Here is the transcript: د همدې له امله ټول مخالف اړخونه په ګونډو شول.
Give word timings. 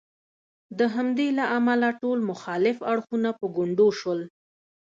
د 0.79 0.81
همدې 0.95 1.27
له 1.37 1.45
امله 1.57 1.89
ټول 2.01 2.17
مخالف 2.31 2.77
اړخونه 2.91 3.29
په 3.39 3.45
ګونډو 3.55 3.87
شول. 3.99 4.21